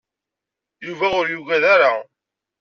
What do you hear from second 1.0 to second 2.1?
ur yuggad ara.